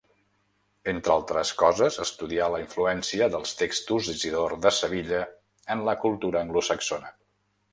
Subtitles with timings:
[0.91, 5.21] Entre altres coses, estudià la influència dels textos d'Isidor de Sevilla
[5.77, 7.17] en la cultura anglosaxona.